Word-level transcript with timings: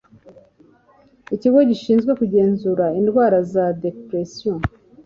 Ikigo 1.35 1.59
gishinzwe 1.69 2.11
kugenzura 2.19 2.85
indwara 2.99 3.37
za 3.51 3.65
depression 3.83 4.59